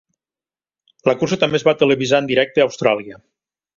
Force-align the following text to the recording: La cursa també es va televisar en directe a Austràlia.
La 1.09 1.13
cursa 1.21 1.39
també 1.43 1.59
es 1.59 1.65
va 1.67 1.75
televisar 1.81 2.23
en 2.25 2.31
directe 2.33 2.65
a 2.65 2.67
Austràlia. 2.71 3.21